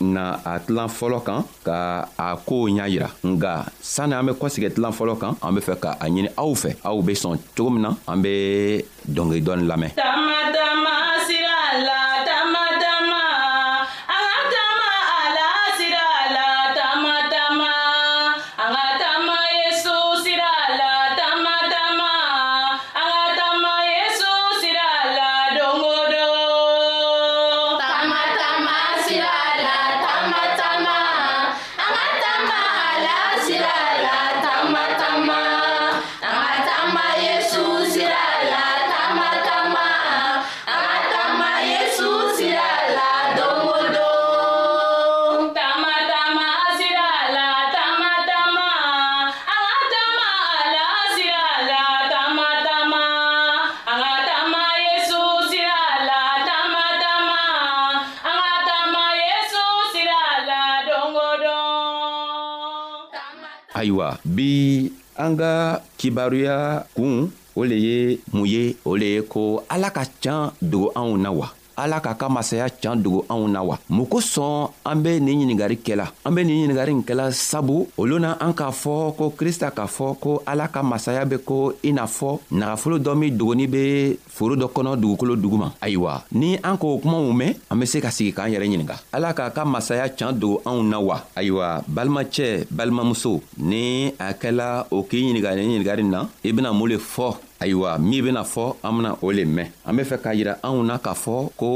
na 0.03 0.39
a 0.43 0.59
tilan 0.59 0.89
fɔ 0.91 1.04
fɔlɔ 1.05 1.19
kan 1.27 1.41
ka 1.67 1.77
a 2.17 2.27
koow 2.47 2.65
ɲa 2.75 2.85
yira 2.93 3.09
nga 3.31 3.51
sanni 3.93 4.13
an 4.15 4.25
be 4.27 4.31
kɔsegɛ 4.33 4.67
tilan 4.73 4.91
fɔlɔ 4.97 5.13
kan 5.21 5.33
an 5.45 5.53
be 5.55 5.61
fɛ 5.67 5.73
ka 5.83 5.91
a 6.03 6.05
ɲini 6.09 6.29
aw 6.43 6.51
fɛ 6.61 6.69
aw 6.89 6.97
be 7.05 7.13
sɔn 7.13 7.37
cogo 7.55 7.69
min 7.73 7.81
na 7.85 7.89
an 8.09 8.21
be 8.23 8.31
dɔngi 9.15 9.43
dɔɔni 9.45 9.65
lamɛn 9.69 9.91
ayiwa 63.85 64.17
bi 64.25 64.51
an 65.13 65.37
ka 65.37 65.53
kibaruya 66.01 66.57
kun 66.97 67.29
o 67.59 67.61
le 67.69 67.77
ye 67.87 67.97
mun 68.33 68.47
ye 68.53 68.63
o 68.89 68.97
le 69.01 69.07
ye 69.15 69.19
ko 69.33 69.41
ala 69.73 69.89
ka 69.97 70.03
can 70.23 70.43
dogo 70.71 70.89
anw 70.99 71.13
na 71.23 71.29
wa 71.39 71.47
ala 71.77 71.99
k'a 71.99 72.15
ka 72.15 72.27
masaya 72.31 72.67
can 72.71 72.95
dogo 73.01 73.23
anw 73.31 73.43
na 73.51 73.61
wa 73.61 73.75
mun 73.91 74.05
kosɔn 74.07 74.71
an 74.87 74.97
be 75.03 75.19
nin 75.19 75.39
ɲiningari 75.43 75.77
kɛla 75.85 76.05
an 76.25 76.31
be 76.35 76.41
nin 76.43 76.63
ɲiningari 76.67 76.91
nin 76.95 77.03
kɛla 77.03 77.31
sabu 77.33 77.87
olu 77.99 78.19
na 78.19 78.33
an 78.39 78.53
k'a 78.55 78.71
fɔ 78.71 79.15
ko 79.17 79.29
krista 79.35 79.69
k'a 79.75 79.87
fɔ 79.87 80.07
ko 80.19 80.31
ala 80.47 80.67
ka 80.71 80.81
masaya 80.83 81.25
be 81.27 81.37
ko 81.37 81.73
i 81.83 81.91
n'a 81.91 82.05
fɔ 82.07 82.39
nagafolo 82.51 82.97
dɔ 82.97 83.11
min 83.17 83.31
dogoni 83.37 83.67
be 83.71 84.17
foro 84.27 84.55
dɔ 84.55 84.71
kɔnɔ 84.71 84.91
dugukolo 85.01 85.35
dugu 85.35 85.57
ma 85.57 85.67
ayiwa 85.81 86.23
ni 86.31 86.57
an 86.63 86.77
k'o 86.79 86.99
kumaw 87.01 87.31
mɛn 87.33 87.53
an 87.69 87.79
be 87.79 87.85
se 87.85 87.99
ka 88.01 88.09
sigi 88.11 88.31
k'an 88.31 88.49
yɛrɛ 88.51 88.65
ɲininga 88.67 88.95
ala 89.13 89.33
k'a 89.35 89.51
ka 89.53 89.65
masaya 89.65 90.07
can 90.09 90.33
dogo 90.39 90.61
anw 90.65 90.81
na 90.85 90.99
wa 90.99 91.21
ayiwa 91.35 91.83
balimacɛ 91.87 92.67
balimamuso 92.71 93.41
ni 93.59 94.07
a 94.19 94.31
kɛla 94.33 94.87
o 94.91 95.03
k'i 95.03 95.21
ɲininga 95.23 95.55
ni 95.59 95.61
ɲiningari 95.83 96.03
na 96.07 96.27
i 96.43 96.51
bena 96.51 96.71
mun 96.71 96.89
le 96.89 96.97
fɔ 96.97 97.37
ayiwa 97.65 97.97
min 97.97 98.21
bena 98.21 98.43
fɔ 98.43 98.63
an 98.83 98.93
bena 98.95 99.11
o 99.21 99.31
le 99.31 99.43
mɛn 99.45 99.67
an 99.85 99.95
be 99.97 100.03
fɛ 100.03 100.17
k'a 100.21 100.33
yira 100.35 100.53
anw 100.63 100.83
na 100.85 100.99
k'a 100.99 101.13
fɔ 101.13 101.33
ko 101.57 101.67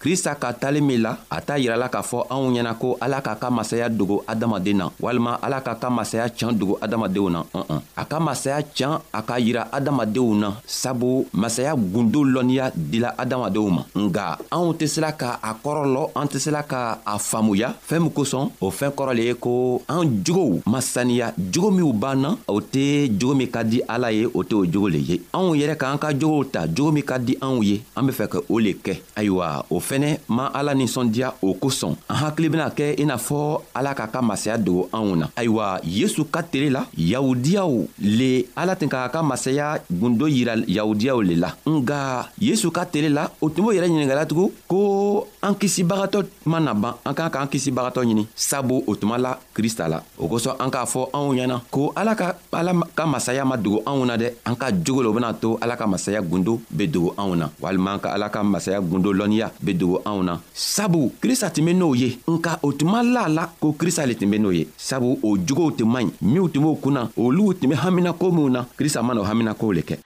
krista 0.00 0.34
ka 0.36 0.52
talen 0.52 0.84
min 0.84 1.00
la 1.00 1.16
a 1.30 1.40
t'a 1.40 1.54
yirala 1.58 1.88
k'a 1.88 2.02
fɔ 2.02 2.26
anw 2.30 2.44
ɲɛna 2.52 2.72
ko 2.78 2.96
ala 3.00 3.20
k'a 3.20 3.34
ka 3.40 3.50
masaya 3.50 3.88
dogo 3.88 4.22
adamaden 4.28 4.76
na 4.76 4.86
walima 5.00 5.38
ala 5.42 5.60
k'a 5.62 5.74
ka 5.80 5.88
masaya 5.90 6.28
can 6.28 6.52
dogo 6.58 6.76
adamadenw 6.82 7.30
na 7.30 7.42
ɔn 7.54 7.64
ɔn 7.74 7.80
a 7.96 8.04
ka 8.04 8.20
masaya 8.20 8.60
can 8.74 9.00
a 9.14 9.22
k'a 9.22 9.38
yira 9.40 9.68
adamadenw 9.72 10.34
na 10.38 10.48
sabu 10.66 11.26
masaya 11.32 11.74
gundo 11.76 12.20
lɔnniya 12.24 12.72
dila 12.76 13.14
adamadenw 13.16 13.68
ma 13.76 13.82
nga 14.08 14.26
anw 14.52 14.74
tɛ 14.78 14.86
sela 14.86 15.12
ka 15.16 15.38
a 15.42 15.54
kɔrɔlɔ 15.54 16.02
an 16.16 16.26
tɛ 16.28 16.38
sela 16.46 16.62
ka 16.66 16.98
a 17.06 17.16
faamuya 17.18 17.72
fɛɛn 17.88 18.00
min 18.02 18.10
kosɔn 18.12 18.50
o 18.60 18.70
fɛɛn 18.70 18.92
kɔrɔ 18.94 19.16
le 19.16 19.22
ye 19.30 19.34
ko 19.34 19.82
an 19.88 20.04
jogow 20.24 20.60
masaniya 20.66 21.32
jogo 21.52 21.70
minw 21.70 21.92
b'an 21.92 22.20
na 22.20 22.36
o 22.46 22.60
tɛ 22.60 23.08
jogo 23.18 23.34
min 23.34 23.48
ka 23.50 23.62
di 23.64 23.80
ala 23.88 24.10
ye 24.12 24.26
o 24.26 24.42
tɛ 24.42 24.54
o 24.60 24.64
jogo 24.66 24.88
le 24.90 24.98
ye 24.98 25.20
anw 25.32 25.54
yɛrɛ 25.54 25.74
k'an 25.78 25.98
ka 25.98 26.10
jogow 26.12 26.44
ta 26.44 26.66
jogo 26.66 26.90
min 26.92 27.04
ka 27.04 27.18
di 27.18 27.36
anw 27.40 27.62
ye 27.62 27.80
an 27.94 28.06
be 28.06 28.12
fɛ 28.12 28.26
ka 28.28 28.38
o 28.48 28.58
le 28.58 28.72
kɛ 28.74 28.98
ayiwa 29.16 29.64
o 29.70 29.78
fɛnɛ 29.80 30.18
ma 30.28 30.50
ala 30.54 30.74
ninsɔndiya 30.74 31.34
o 31.42 31.54
kosɔn 31.54 31.94
an 32.08 32.16
hakili 32.22 32.48
bena 32.50 32.68
kɛ 32.70 32.98
i 33.00 33.04
n'a 33.04 33.16
fɔ 33.16 33.60
ala 33.74 33.94
k'a 33.94 34.08
ka 34.10 34.20
masaya 34.22 34.58
dogo 34.58 34.88
anw 34.92 35.14
na 35.16 35.26
ayiwa 35.36 35.80
yesu 35.84 36.24
ka 36.24 36.42
tele 36.42 36.70
la 36.70 36.86
yahudiyaw 36.98 37.72
le 38.02 38.46
ala 38.56 38.74
tun 38.76 38.88
k'a 38.88 39.08
ka 39.10 39.22
masaya 39.22 39.78
gundo 39.90 40.26
yira 40.26 40.56
yahudiyaw 40.66 41.22
le 41.22 41.34
la 41.36 41.54
nga 41.66 42.28
yesu 42.40 42.70
ka 42.70 42.84
tele 42.86 43.08
la 43.10 43.30
o 43.40 43.48
tun 43.50 43.62
b'o 43.66 43.72
yɛrɛ 43.72 43.86
ɲiningalatugun 43.86 44.50
ko 44.66 45.28
an 45.42 45.54
kisibagatɔ 45.54 46.26
man 46.46 46.64
na 46.64 46.74
ban 46.74 46.94
an 47.04 47.14
k'an 47.14 47.30
k'an 47.30 47.46
kisibagatɔ 47.48 48.02
ɲini 48.02 48.26
sabu 48.34 48.82
o 48.86 48.94
tuma 48.96 49.18
la 49.18 49.38
krista 49.54 49.86
la 49.88 50.02
o 50.18 50.26
kosɔn 50.26 50.58
an 50.58 50.70
k'a 50.70 50.84
fɔ 50.86 51.10
anw 51.14 51.30
ɲɛna 51.34 51.60
ko 51.70 51.92
ala 51.94 52.14
ka 52.16 52.34
ala 52.52 52.74
ka 52.96 53.06
masaya 53.06 53.44
ma 53.44 53.56
dogo 53.56 53.82
anw 53.86 54.04
na 54.04 54.16
dɛ 54.16 54.32
an 54.46 54.56
ka 54.56 54.70
jogo 54.72 55.09
o 55.10 55.12
bena 55.12 55.34
to 55.34 55.58
ala 55.60 55.74
ka 55.76 55.86
masaya 55.90 56.22
gundo 56.22 56.60
be 56.70 56.86
dogo 56.86 57.14
anw 57.18 57.34
na 57.34 57.50
walima 57.60 57.98
ka 57.98 58.14
ala 58.14 58.30
ka 58.30 58.44
masaya 58.46 58.78
gundo 58.80 59.10
lɔnniya 59.12 59.50
be 59.62 59.74
dogo 59.74 59.98
anw 60.06 60.22
na 60.22 60.38
sabu 60.54 61.10
krista 61.20 61.50
tun 61.50 61.66
be 61.66 61.74
n'o 61.74 61.94
ye 61.98 62.18
nka 62.30 62.60
o 62.62 62.70
tuma 62.72 63.02
la 63.02 63.26
la 63.28 63.50
ko 63.60 63.72
krista 63.74 64.06
le 64.06 64.14
tun 64.14 64.30
be 64.30 64.38
n'o 64.38 64.52
ye 64.54 64.68
sabu 64.78 65.18
o 65.22 65.34
jogow 65.36 65.70
tun 65.74 65.90
man 65.90 66.06
ɲi 66.06 66.12
minw 66.30 66.46
tun 66.48 66.62
b'o 66.62 66.74
kun 66.78 66.94
na 66.94 67.08
olugu 67.18 67.54
tun 67.54 67.68
be 67.70 67.74
haminako 67.74 68.30
minw 68.30 68.48
na 68.50 68.64
krista 68.78 69.02
mana 69.02 69.20
o 69.20 69.24
haminakow 69.26 69.72
le 69.74 69.82
kɛ 69.82 69.98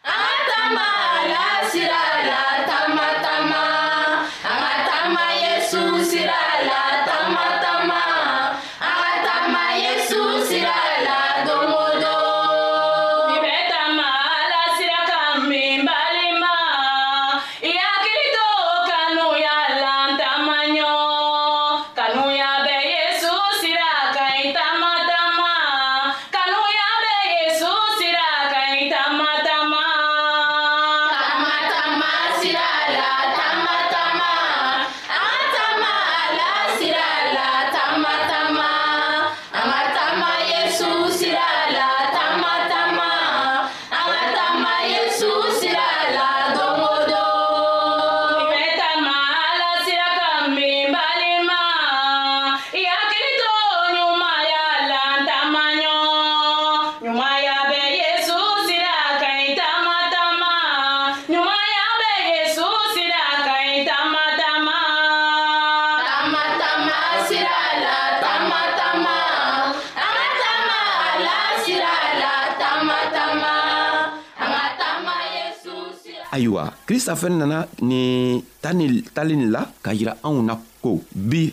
ayiwa 76.65 76.73
krista 76.87 77.13
fɛnɛ 77.21 77.37
nana 77.41 77.59
nin 77.89 79.03
tali 79.15 79.35
nin 79.37 79.51
la 79.53 79.63
ka 79.85 79.91
yira 79.99 80.13
anw 80.27 80.39
na 80.49 80.55
ko 80.83 80.93
bi 81.31 81.45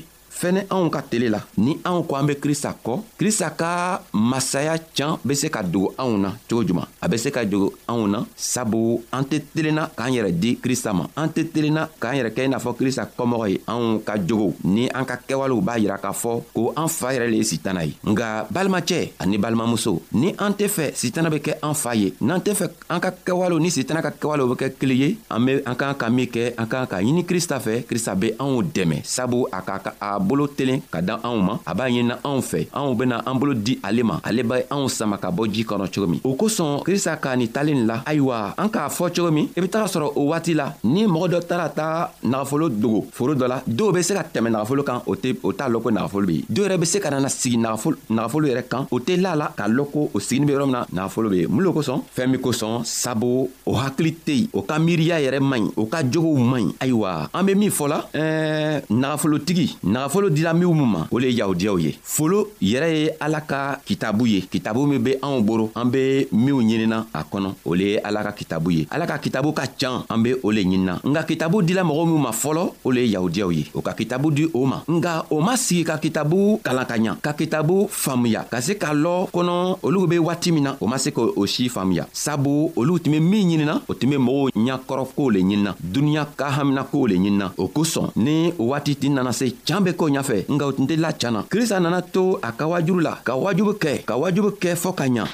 fɛnɛ 0.42 0.62
anw 0.74 0.90
ka 0.90 1.02
tele 1.10 1.28
la 1.36 1.40
ni 1.58 1.72
anw 1.90 2.00
ko 2.10 2.14
an 2.18 2.26
be 2.30 2.34
krista 2.44 2.72
kɔ 2.86 2.94
krista 3.20 3.50
ka 3.60 4.02
masaya 4.14 4.76
can 4.98 5.14
be 5.24 5.34
se 5.42 5.48
ka 5.54 5.62
dogo 5.64 5.90
anw 6.02 6.18
na 6.24 6.30
cogo 6.50 6.64
juman 6.68 6.88
a 7.04 7.08
be 7.08 7.18
se 7.24 7.30
ka 7.36 7.44
dogo 7.46 7.68
anw 7.92 8.08
na 8.14 8.20
sabu 8.36 8.82
an 9.14 9.24
tɛ 9.30 9.38
telenna 9.54 9.84
k'an 9.98 10.10
yɛrɛ 10.16 10.32
di 10.42 10.50
krista 10.64 10.90
ma 10.98 11.06
an 11.22 11.30
tɛ 11.36 11.42
telenna 11.54 11.84
k'an 12.02 12.16
yɛrɛ 12.18 12.32
kɛ 12.36 12.42
i 12.46 12.48
n'a 12.50 12.58
fɔ 12.64 12.72
krista 12.80 13.04
kɔmɔgɔ 13.18 13.46
ye 13.54 13.58
anw 13.74 14.02
ka 14.08 14.16
jogow 14.28 14.54
ni 14.64 14.90
an 14.98 15.06
ka 15.06 15.16
kɛwalew 15.28 15.62
b'a 15.62 15.78
yira 15.78 15.98
k'a 16.02 16.12
fɔ 16.14 16.34
ko 16.56 16.74
an 16.76 16.88
fa 16.88 17.14
yɛrɛ 17.14 17.28
le 17.30 17.38
ye 17.38 17.44
sitana 17.52 17.86
ye 17.86 17.94
nga 18.12 18.48
balimacɛ 18.52 19.12
ani 19.22 19.38
balimamuso 19.38 20.02
ni 20.14 20.34
an 20.40 20.54
tɛ 20.58 20.66
fɛ 20.76 20.86
sitana 20.96 21.30
be 21.30 21.38
kɛ 21.38 21.60
an 21.62 21.76
fa 21.76 21.94
ye 21.94 22.14
n'an 22.22 22.42
tɛ 22.42 22.52
fɛ 22.56 22.66
an 22.90 23.00
ka 23.00 23.12
kɛwalew 23.12 23.62
ni 23.62 23.70
sitana 23.70 24.02
ka 24.02 24.10
kɛwalew 24.10 24.50
be 24.52 24.56
kɛ 24.58 24.68
kelen 24.80 24.98
ye 24.98 25.18
an 25.30 25.46
be 25.46 25.54
an 25.66 25.76
k'an 25.76 25.96
ka 26.02 26.10
min 26.10 26.26
kɛ 26.26 26.54
an 26.58 26.66
k'an 26.66 26.90
ka 26.90 26.98
ɲini 26.98 27.24
krista 27.30 27.60
fɛ 27.62 27.86
krista 27.86 28.16
be 28.20 28.32
anw 28.42 28.64
dɛmɛ 28.64 28.98
sabu 29.06 29.46
a 29.54 29.62
ka 29.62 29.94
a 30.02 30.20
bolo 30.32 30.48
telen 30.48 30.80
ka 30.92 31.02
da 31.08 31.18
anw 31.28 31.44
ma 31.44 31.58
a 31.68 31.76
b'a 31.76 31.86
ɲinina 31.92 32.20
anw 32.30 32.40
fɛ 32.50 32.62
anw 32.80 32.96
bena 33.00 33.22
an 33.28 33.36
bolo 33.40 33.54
di 33.54 33.76
ale 33.88 34.04
ma 34.10 34.20
ale 34.28 34.44
be 34.48 34.62
anw 34.76 34.88
sama 34.98 35.18
ka 35.24 35.30
bɔ 35.30 35.48
jii 35.54 35.66
kɔnɔ 35.70 35.86
cogo 35.94 36.08
min 36.08 36.22
o 36.24 36.36
kosɔn 36.40 36.80
krista 36.88 37.18
k'a 37.24 37.36
nin 37.36 37.52
talen 37.56 37.82
la 37.90 38.00
ayiwa 38.06 38.56
an 38.58 38.70
k'a 38.74 38.88
fɔ 38.98 39.12
cogo 39.16 39.32
min 39.32 39.50
i 39.58 39.62
be 39.64 39.68
taga 39.68 39.88
sɔrɔ 39.92 40.08
o 40.16 40.22
waati 40.32 40.54
la 40.56 40.70
ni 40.84 41.04
mɔgɔ 41.06 41.28
dɔ 41.34 41.40
taara 41.50 41.68
ta 41.70 41.88
nagafolo 42.24 42.70
dogo 42.70 43.06
foro 43.12 43.36
dɔ 43.36 43.46
la 43.48 43.58
dɔw 43.68 43.92
be 43.96 44.02
se 44.08 44.14
ka 44.14 44.24
tɛmɛ 44.24 44.50
nagafolo 44.56 44.84
kan 44.86 45.02
o 45.06 45.16
t'a 45.16 45.68
lɔn 45.70 45.82
ko 45.84 45.90
nagafolo 45.92 46.26
be 46.28 46.36
yen 46.40 46.46
dɔw 46.56 46.64
yɛrɛ 46.70 46.78
be 46.80 46.86
se 46.86 47.00
ka 47.04 47.10
nana 47.12 47.28
sigi 47.30 47.58
nagafolo 47.58 48.48
yɛrɛ 48.48 48.64
kan 48.72 48.88
o 48.90 49.00
tɛ 49.00 49.20
la 49.22 49.34
la 49.36 49.50
k'a 49.58 49.68
lɔn 49.68 49.92
ko 49.92 50.00
o 50.16 50.20
sigini 50.20 50.46
be 50.48 50.54
yɔrɔ 50.54 50.66
min 50.70 50.76
na 50.80 50.86
nagafolo 50.94 51.30
be 51.30 51.42
yen 51.44 51.52
mun 51.52 51.64
lo 51.66 51.74
kosɔn 51.74 52.00
fɛɛn 52.16 52.32
min 52.32 52.40
kosɔn 52.42 52.86
sabu 52.86 53.50
o 53.66 53.74
hakili 53.76 54.16
tɛ 54.26 54.32
yen 54.40 54.48
o 54.54 54.62
ka 54.64 54.80
miiriya 54.80 55.20
yɛrɛ 55.28 55.42
man 55.42 55.68
ɲi 55.68 55.74
o 55.76 55.86
ka 55.92 56.00
jogow 56.04 56.38
man 56.54 56.72
ɲi 56.72 56.72
ayiwa 56.80 57.30
an 57.34 57.44
be 57.46 57.56
min 57.56 57.72
fɔla 57.72 58.00
ɛɛ 58.16 58.86
nagafolotigi 58.90 59.76
nagafolo 59.84 60.21
nafolo 60.22 60.30
dila 60.36 60.54
minw 60.54 60.74
ma 60.86 61.08
o 61.12 61.18
le 61.20 61.28
ye 61.32 61.38
yahudiyaw 61.38 61.80
ye 61.80 61.96
folo 62.04 62.48
yɛrɛ 62.62 62.90
ye 62.94 63.10
ala 63.20 63.42
ka 63.42 63.80
kitabu 63.86 64.28
ye 64.28 64.42
kitabu 64.42 64.86
min 64.88 65.00
be 65.02 65.18
anw 65.24 65.42
boro 65.42 65.72
an 65.76 65.86
be 65.90 66.28
minw 66.32 66.62
ɲinina 66.62 67.06
a 67.14 67.24
kɔnɔ 67.24 67.54
o 67.66 67.74
le 67.76 67.84
ye 67.96 68.00
ala 68.04 68.22
ka 68.24 68.32
kitabu 68.34 68.70
ye 68.72 68.88
ala 68.92 69.08
ka 69.08 69.18
kitabu 69.18 69.52
ka 69.54 69.64
can 69.80 70.04
an 70.10 70.22
be 70.22 70.36
o 70.44 70.52
le 70.52 70.62
ɲinina 70.64 71.00
nka 71.04 71.24
kitabu 71.26 71.62
dila 71.64 71.84
mɔgɔ 71.84 72.06
minw 72.06 72.18
ma 72.22 72.30
fɔlɔ 72.32 72.70
o 72.86 72.92
le 72.92 73.02
ye 73.06 73.12
yahudiyaw 73.16 73.50
ye 73.52 73.66
o 73.74 73.82
ka 73.82 73.94
kitabu 73.94 74.32
di 74.32 74.46
o 74.54 74.64
ma 74.66 74.84
nga 74.88 75.26
o 75.32 75.42
ma 75.42 75.56
sigi 75.58 75.84
ka 75.84 75.98
kitabu 75.98 76.60
kalan 76.64 76.86
ka 76.86 76.96
ɲa 76.98 77.16
ka 77.22 77.34
kitabu 77.34 77.88
faamuya 77.90 78.46
ka 78.50 78.62
se 78.62 78.74
k'a 78.78 78.94
lɔ 78.94 79.28
kɔnɔ 79.34 79.78
olu 79.84 80.08
be 80.08 80.18
waati 80.20 80.52
min 80.52 80.64
na 80.64 80.76
o 80.80 80.86
ma 80.88 80.98
se 80.98 81.10
k' 81.12 81.20
o 81.36 81.46
si 81.48 81.68
faamuya 81.70 82.06
sabu 82.14 82.72
olu 82.76 83.00
tun 83.00 83.12
be 83.14 83.20
min 83.20 83.48
ɲinina 83.50 83.82
o 83.90 83.94
tun 83.94 84.10
be 84.10 84.18
mɔgɔw 84.18 84.54
ɲakɔrɔkow 84.56 85.30
le 85.34 85.40
ɲinina 85.42 85.76
duniɲa 85.82 86.26
ka 86.38 86.52
haminakow 86.60 87.08
le 87.10 87.16
ɲinina 87.16 87.52
o 87.58 87.68
kosɔn 87.68 88.12
ni 88.18 88.54
o 88.60 88.66
waati 88.72 88.96
tin 88.96 89.12
nana 89.16 89.32
se 89.34 89.50
can 89.66 89.82
be 89.84 89.94
k'o 90.02 90.10
ɲafɛ 90.16 90.38
nka 90.54 90.66
o 90.70 90.72
tun 90.76 90.88
tɛ 90.90 90.96
lacan 91.04 91.32
na 91.34 91.42
krista 91.52 91.78
nana 91.80 92.00
to 92.14 92.24
a 92.48 92.50
ka 92.60 92.66
wajuru 92.72 93.02
la 93.08 93.12
ka 93.28 93.34
wajubu 93.44 93.74
kɛ 93.84 93.92
ka 94.10 94.14
wajubu 94.22 94.50
kɛ 94.62 94.70
fɔɔ 94.82 94.94
ka 95.00 95.06
ɲa 95.14 95.26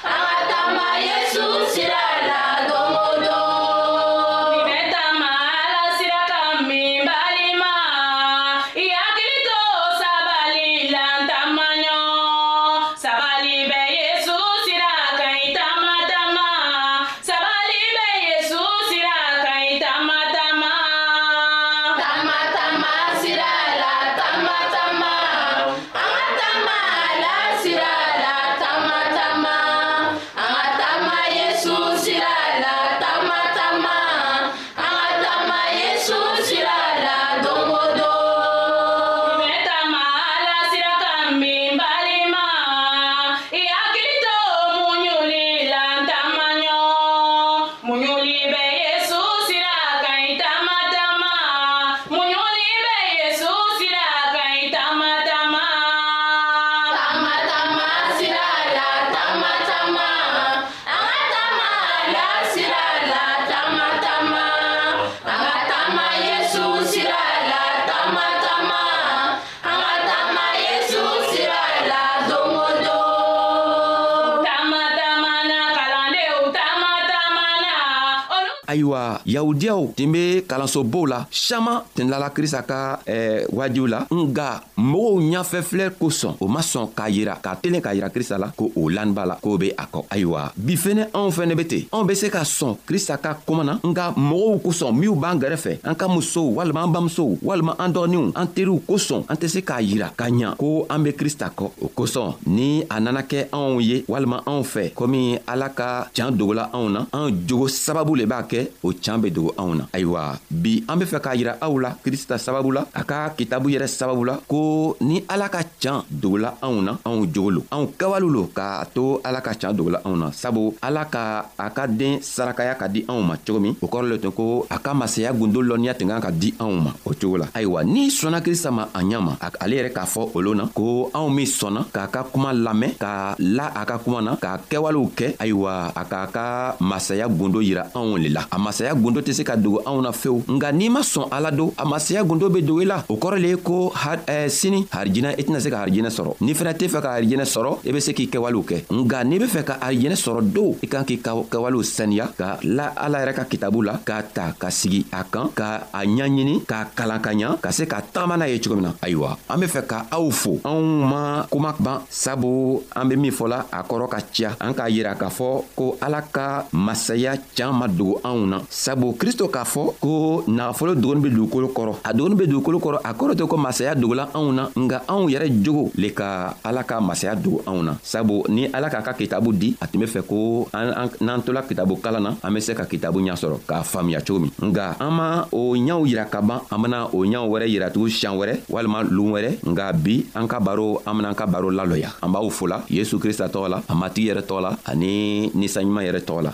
yahudiyaw 79.38 79.94
tun 79.94 80.10
be 80.12 80.24
kalansobow 80.50 81.06
la 81.06 81.20
saman 81.30 81.84
tun 81.96 82.10
lala 82.14 82.32
krista 82.34 82.64
ka 82.66 82.80
eh, 83.06 83.46
wajiw 83.54 83.86
la 83.90 84.00
nga 84.12 84.62
mɔgɔw 84.78 85.16
ɲafɛfilɛ 85.34 85.86
kosɔn 86.02 86.34
o 86.42 86.46
ma 86.48 86.62
sɔn 86.62 86.90
k'a 86.98 87.08
yira 87.14 87.36
k'a 87.44 87.56
telen 87.62 87.82
k'a 87.86 87.94
yira 87.98 88.10
krista 88.10 88.36
la 88.42 88.50
ko 88.58 88.72
o 88.76 88.90
lanin 88.90 89.14
b'a 89.14 89.26
la 89.30 89.36
k'o 89.42 89.58
be 89.62 89.70
a 89.78 89.86
kɔ 89.86 90.00
ayiwa 90.14 90.42
bi 90.58 90.74
fɛnɛ 90.84 91.04
anw 91.14 91.30
fɛnɛ 91.38 91.54
be 91.60 91.64
ten 91.72 91.84
anw 91.94 92.06
be 92.10 92.14
se 92.22 92.28
ka 92.34 92.42
sɔn 92.42 92.74
krista 92.88 93.16
ka 93.22 93.36
koman 93.48 93.66
na 93.70 93.74
nga 93.86 94.12
mɔgɔw 94.18 94.58
kosɔn 94.66 94.92
minw 94.98 95.14
b'an 95.22 95.40
gɛrɛfɛ 95.40 95.80
an 95.86 95.96
ka 95.96 96.08
musow 96.08 96.50
walima 96.58 96.82
an 96.86 96.92
bamusow 96.94 97.38
walima 97.44 97.76
an 97.80 97.94
dɔgɔninw 97.94 98.34
an 98.36 98.48
teriw 98.56 98.80
kosɔn 98.90 99.28
an 99.30 99.38
tɛ 99.38 99.48
se 99.50 99.62
k'a 99.62 99.82
yira 99.88 100.08
ka 100.18 100.26
ɲa 100.30 100.58
ko 100.58 100.88
an 100.90 101.04
be 101.04 101.12
krista 101.14 101.52
kɔ 101.54 101.66
o 101.86 101.88
kosɔn 101.96 102.34
ni 102.48 102.84
a 102.90 103.00
nana 103.00 103.22
kɛ 103.24 103.50
anw 103.52 103.78
ye 103.84 104.02
walima 104.08 104.42
anw 104.48 104.64
fɛ 104.64 104.94
komi 104.98 105.38
ala 105.48 105.70
ka 105.70 106.10
can 106.16 106.34
dogola 106.38 106.70
anw 106.74 106.90
na 106.90 107.06
an 107.14 107.32
jogo 107.48 107.68
sababu 107.68 108.16
le 108.18 108.26
b'a 108.26 108.42
kɛ 108.50 108.68
o 108.84 108.90
can 108.98 109.22
be 109.22 109.27
be 109.28 109.32
dogo 109.34 109.52
anw 109.60 109.76
na 109.76 109.84
ayiwa 109.94 110.40
bi 110.50 110.84
an 110.88 111.00
be 111.00 111.06
fɛ 111.06 111.20
k'a 111.20 111.36
yira 111.36 111.54
aw 111.62 111.74
la 111.80 111.92
krista 112.04 112.38
sababu 112.38 112.72
la 112.72 112.86
a 112.94 113.04
ka 113.04 113.30
kitabu 113.38 113.70
yɛrɛ 113.70 113.88
sababu 113.88 114.24
la 114.26 114.40
ko 114.48 114.96
ni 115.02 115.24
ala 115.28 115.50
ka 115.50 115.62
can 115.80 116.04
dogola 116.10 116.56
anw 116.64 116.82
na 116.82 116.98
anw 117.06 117.26
jogo 117.32 117.50
lo 117.52 117.62
anw 117.72 117.86
kɛwalew 117.98 118.30
lo 118.32 118.50
k'a 118.56 118.86
to 118.94 119.20
ala 119.24 119.42
ka 119.42 119.54
can 119.54 119.76
dogola 119.76 120.00
anw 120.06 120.16
na 120.16 120.32
sabu 120.32 120.74
ala 120.82 121.06
ka 121.06 121.46
a 121.58 121.70
ka 121.72 121.86
den 121.88 122.20
sarakaya 122.22 122.76
ka 122.80 122.88
di 122.88 123.04
anw 123.08 123.22
ma 123.24 123.36
cogo 123.38 123.60
min 123.60 123.76
o 123.82 123.88
kɔrɔ 123.88 124.06
le 124.10 124.16
tun 124.20 124.32
ko 124.32 124.66
a 124.70 124.78
ka 124.80 124.94
masaya 124.94 125.34
gundo 125.34 125.62
lɔnniya 125.62 125.98
tun 125.98 126.10
kan 126.10 126.22
ka 126.24 126.32
di 126.32 126.54
anw 126.60 126.76
ma 126.82 126.92
o 127.06 127.12
cogo 127.14 127.38
la 127.44 127.48
ayiwa 127.54 127.84
n'i 127.84 128.10
sɔnna 128.10 128.40
krista 128.42 128.72
ma 128.72 128.88
a 128.94 129.02
ɲa 129.02 129.20
ma 129.24 129.34
ale 129.60 129.74
yɛrɛ 129.80 129.92
k'a 129.94 130.06
fɔ 130.06 130.32
olo 130.38 130.52
na 130.56 130.66
ko 130.72 131.10
anw 131.14 131.28
min 131.32 131.46
sɔnna 131.48 131.86
k'a 131.94 132.08
ka 132.14 132.22
kuma 132.32 132.52
lamɛn 132.54 132.96
ka 133.00 133.36
la 133.40 133.68
a 133.76 133.84
ka 133.88 133.98
kuma 134.04 134.20
na 134.22 134.32
k'a 134.36 134.58
kɛwalew 134.70 135.08
kɛ 135.18 135.28
ayiwa 135.42 135.92
a 135.96 136.04
k'a 136.06 136.28
ka 136.36 136.46
masaya 136.80 137.26
gundo 137.28 137.60
yira 137.62 137.88
anw 137.98 138.18
le 138.20 138.30
la 138.30 138.44
a 138.52 138.58
masaya 138.60 138.94
gundo 138.96 139.17
gundo 139.18 139.22
tɛ 139.26 139.34
se 139.34 139.44
ka 139.44 139.56
dogo 139.58 139.82
anw 139.86 140.02
na 140.02 140.12
fewu 140.12 140.44
nga 140.56 140.72
n'i 140.72 140.90
ma 140.90 141.02
sɔn 141.02 141.28
ala 141.32 141.50
do 141.52 141.74
a 141.78 141.86
masaya 141.86 142.24
gundo 142.24 142.50
be 142.50 142.62
dogo 142.62 142.80
i 142.80 142.84
e 142.84 142.88
la 142.88 143.04
o 143.08 143.16
kɔrɔ 143.18 143.38
le 143.42 143.48
ye 143.50 143.58
ko 143.58 143.92
har, 143.96 144.20
eh, 144.28 144.48
sini 144.50 144.86
harijinɛ 144.92 145.34
i 145.38 145.44
tɛna 145.44 145.60
se 145.60 145.70
ka 145.70 145.82
harijinɛ 145.86 146.10
sɔrɔ 146.10 146.36
n'i 146.42 146.54
fɛnɛ 146.54 146.74
tɛ 146.78 146.86
fɛ 146.88 147.02
ka 147.02 147.10
harijinɛ 147.18 147.46
sɔrɔ 147.46 147.78
i 147.88 147.92
be 147.92 148.00
se 148.00 148.14
k'i 148.14 148.28
kɛwalew 148.30 148.64
kɛ 148.64 148.78
nga 148.92 149.24
n'i 149.24 149.40
be 149.40 149.46
fɛ 149.46 149.64
ka 149.64 149.78
harijinɛ 149.82 150.16
sɔrɔ 150.16 150.42
do 150.54 150.76
i 150.84 150.88
kan 150.88 151.04
k'i 151.04 151.18
kɛwalew 151.20 151.82
saniya 151.84 152.30
ka 152.38 152.60
la 152.64 152.94
ala 152.96 153.20
yɛrɛ 153.26 153.34
ka 153.36 153.44
kitabu 153.46 153.82
la 153.84 153.98
k'a 154.06 154.22
ta 154.34 154.54
ka 154.58 154.70
sigi 154.70 155.06
a 155.12 155.24
kan 155.24 155.50
ka 155.54 155.88
a 155.94 156.06
ɲaɲini 156.06 156.66
k'a 156.66 156.92
kalan 156.96 157.20
ka 157.20 157.32
ɲa 157.32 157.60
ka 157.62 157.72
se 157.72 157.86
ka 157.86 158.02
tagama 158.14 158.38
n'a 158.38 158.48
ye 158.50 158.60
cogo 158.60 158.76
min 158.76 158.84
na 158.86 158.94
ayiwa 159.02 159.36
an 159.50 159.60
be 159.60 159.66
fɛ 159.68 159.82
ka 159.88 160.06
aw 160.12 160.30
fo 160.32 160.60
anw 160.64 160.82
ma 161.10 161.44
kuma 161.50 161.74
ban 161.80 162.02
sabu 162.10 162.82
an 162.96 163.08
be 163.10 163.16
min 163.16 163.32
fɔla 163.32 163.66
a 163.72 163.84
kɔrɔ 163.84 164.10
ka 164.10 164.20
ciya 164.32 164.56
an 164.60 164.74
k'a 164.74 164.90
yira 164.92 165.16
k'a 165.18 165.30
fɔ 165.32 165.64
ko 165.76 165.98
ala 166.02 166.22
ka 166.22 166.66
masaya 166.72 167.36
caaman 167.56 167.90
dogo 167.98 168.20
anw 168.24 168.46
na 168.46 168.62
sabu 168.70 168.97
sabu 168.98 169.14
kristo 169.14 169.46
k'a 169.48 169.62
fɔ 169.64 169.84
ko 170.02 170.42
nagafolo 170.50 170.96
dogoni 170.98 171.22
be 171.30 171.30
dugukolo 171.30 171.70
kɔrɔ 171.70 171.94
a 172.04 172.10
dogoni 172.18 172.34
be 172.36 172.48
dugukolo 172.50 172.82
kɔrɔ 172.82 172.98
a 173.06 173.14
kɔrɔ 173.14 173.34
tɛ 173.38 173.44
ko 173.48 173.56
masaya 173.62 173.94
dogola 173.94 174.26
anw 174.34 174.50
na 174.52 174.64
nga 174.76 175.04
anw 175.08 175.30
yɛrɛ 175.30 175.54
jogo 175.64 175.92
le 175.94 176.10
ka 176.18 176.56
ala 176.66 176.82
ka 176.84 176.98
masaya 177.00 177.36
dogo 177.36 177.62
anw 177.70 177.84
na 177.86 177.94
sabu 178.02 178.42
ni 178.50 178.66
ala 178.74 178.90
k'a 178.90 179.04
ka 179.06 179.14
kitabu 179.14 179.54
di 179.54 179.78
a 179.80 179.86
tun 179.86 180.02
be 180.02 180.08
fɛ 180.10 180.26
ko 180.26 180.66
n'an 180.74 181.44
tola 181.46 181.62
kitabu 181.62 182.02
kalan 182.02 182.24
na 182.26 182.32
an 182.42 182.50
be 182.56 182.60
se 182.60 182.74
ka 182.74 182.86
kitabu 182.90 183.22
ɲa 183.22 183.38
sɔrɔ 183.38 183.60
k'a 183.70 183.84
faamuya 183.86 184.26
cogo 184.26 184.40
min 184.50 184.52
nga 184.74 184.98
an 185.00 185.14
ma 185.14 185.46
o 185.52 185.76
ɲaw 185.78 186.02
yira 186.10 186.26
ka 186.28 186.42
ban 186.42 186.62
an 186.72 186.82
bena 186.82 187.06
o 187.14 187.22
ɲaw 187.22 187.46
wɛrɛ 187.54 187.70
yiratugu 187.70 188.10
siɲan 188.10 188.34
wɛrɛ 188.34 188.54
walima 188.68 189.04
loon 189.12 189.32
wɛrɛ 189.38 189.62
nga 189.64 189.94
bi 189.94 190.26
an 190.34 190.48
ka 190.50 190.58
baro 190.60 191.04
an 191.06 191.14
benaan 191.22 191.36
ka 191.38 191.46
baro 191.46 191.70
lalɔya 191.70 192.18
an 192.24 192.34
b'aw 192.34 192.50
fola 192.52 192.82
yesu 192.90 193.20
krista 193.22 193.46
tɔgɔ 193.48 193.68
la 193.70 193.78
a 193.86 193.94
matigi 193.94 194.34
yɛrɛ 194.34 194.42
tɔgɔ 194.42 194.60
la 194.66 194.72
ani 194.90 195.52
ninsanɲuman 195.54 196.02
yɛrɛ 196.04 196.26
tɔgɔ 196.26 196.42
la 196.44 196.54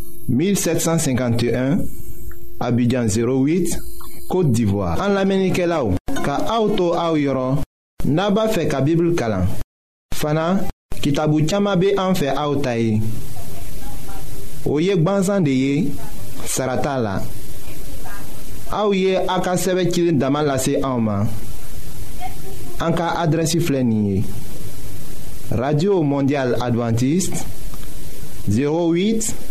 1751 0.31 1.79
Abidjan 2.59 3.05
08 3.05 3.77
Kote 4.29 4.51
d'Ivoire 4.53 4.95
An 5.03 5.11
la 5.17 5.25
menike 5.27 5.65
la 5.67 5.81
ou 5.83 5.97
Ka 6.23 6.37
aoutou 6.55 6.95
aou 6.95 7.19
yoron 7.19 7.59
Naba 8.07 8.47
fe 8.53 8.63
ka 8.71 8.79
bibl 8.85 9.11
kalan 9.19 9.43
Fana 10.15 10.45
kitabu 11.03 11.43
tchama 11.43 11.75
be 11.75 11.91
an 11.99 12.15
fe 12.15 12.31
aoutaye 12.31 13.01
O 14.69 14.79
yek 14.79 15.03
banzan 15.03 15.43
de 15.45 15.51
ye 15.51 15.75
Sarata 16.47 16.95
la 17.03 17.17
Aou 18.71 18.95
ye 18.95 19.19
aka 19.27 19.57
seve 19.59 19.89
kilin 19.91 20.21
daman 20.21 20.47
lase 20.47 20.77
aouman 20.79 21.27
An 22.81 22.95
ka 22.95 23.11
adresi 23.19 23.59
flenye 23.59 24.21
Radio 25.51 25.99
Mondial 26.07 26.55
Adventiste 26.63 27.43
08 28.47 29.50